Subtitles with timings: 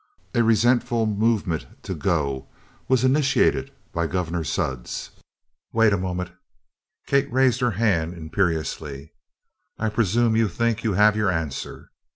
[0.33, 2.47] A resentful movement to go
[2.87, 5.11] was initiated by Gov'nor Sudds.
[5.73, 6.31] "Wait a moment!"
[7.05, 9.11] Kate raised her hand imperiously.
[9.77, 11.91] "I presume you think you have your answer?"